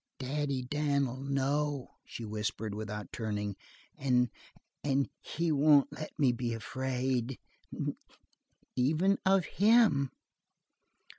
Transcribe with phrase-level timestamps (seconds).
[0.17, 3.55] "Daddy Dan'll know," she whispered without turning.
[3.95, 4.31] "And
[4.83, 7.37] and he won't let me be afraid
[8.75, 10.09] even of him!"